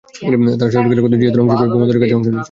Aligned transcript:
তাঁর 0.59 0.69
সহযোগীরা 0.75 1.03
কথিত 1.03 1.19
জিহাদের 1.21 1.41
অংশ 1.41 1.51
হিসেবে 1.55 1.71
বোমা 1.73 1.85
তৈরির 1.89 2.01
কাজে 2.01 2.15
অংশ 2.17 2.25
নিয়েছেন। 2.29 2.35